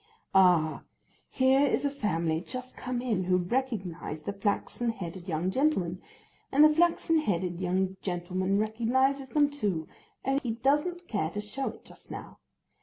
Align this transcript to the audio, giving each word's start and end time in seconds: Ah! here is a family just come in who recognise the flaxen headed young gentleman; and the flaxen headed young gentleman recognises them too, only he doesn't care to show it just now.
Ah! 0.33 0.81
here 1.29 1.59
is 1.67 1.85
a 1.85 1.91
family 1.91 2.41
just 2.41 2.75
come 2.75 3.03
in 3.03 3.25
who 3.25 3.37
recognise 3.37 4.23
the 4.23 4.33
flaxen 4.33 4.89
headed 4.89 5.27
young 5.27 5.51
gentleman; 5.51 6.01
and 6.51 6.63
the 6.63 6.69
flaxen 6.73 7.19
headed 7.19 7.59
young 7.59 7.97
gentleman 8.01 8.57
recognises 8.57 9.29
them 9.29 9.51
too, 9.51 9.87
only 10.25 10.39
he 10.41 10.51
doesn't 10.53 11.07
care 11.07 11.29
to 11.29 11.39
show 11.39 11.67
it 11.69 11.85
just 11.85 12.09
now. 12.09 12.39